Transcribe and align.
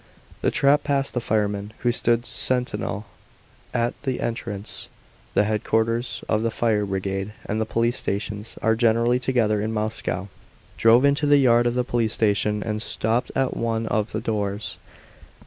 The 0.41 0.49
trap 0.49 0.83
passed 0.83 1.13
the 1.13 1.21
fireman 1.21 1.73
who 1.81 1.91
stood 1.91 2.25
sentinel 2.25 3.05
at 3.71 3.93
the 4.01 4.19
entrance, 4.19 4.89
[the 5.35 5.43
headquarters 5.43 6.23
of 6.27 6.41
the 6.41 6.49
fire 6.49 6.87
brigade 6.87 7.33
and 7.45 7.61
the 7.61 7.67
police 7.67 7.97
stations 7.97 8.57
are 8.63 8.75
generally 8.75 9.19
together 9.19 9.61
in 9.61 9.71
Moscow] 9.71 10.27
drove 10.75 11.05
into 11.05 11.27
the 11.27 11.37
yard 11.37 11.67
of 11.67 11.75
the 11.75 11.83
police 11.83 12.13
station, 12.13 12.63
and 12.63 12.81
stopped 12.81 13.31
at 13.35 13.55
one 13.55 13.85
of 13.85 14.11
the 14.11 14.21
doors. 14.21 14.77